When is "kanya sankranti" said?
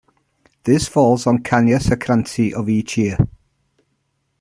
1.43-2.53